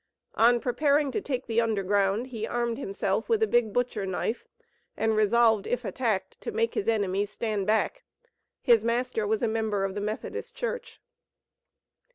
On 0.33 0.59
preparing 0.59 1.11
to 1.11 1.21
take 1.21 1.45
the 1.45 1.61
Underground, 1.61 2.29
he 2.29 2.47
armed 2.47 2.79
himself 2.79 3.29
with 3.29 3.43
a 3.43 3.47
big 3.47 3.71
butcher 3.71 4.03
knife, 4.07 4.47
and 4.97 5.15
resolved, 5.15 5.67
if 5.67 5.85
attacked, 5.85 6.41
to 6.41 6.51
make 6.51 6.73
his 6.73 6.87
enemies 6.87 7.29
stand 7.29 7.67
back. 7.67 8.03
His 8.63 8.83
master 8.83 9.27
was 9.27 9.43
a 9.43 9.47
member 9.47 9.83
of 9.83 9.93
the 9.93 10.01
Methodist 10.01 10.55
Church. 10.55 10.99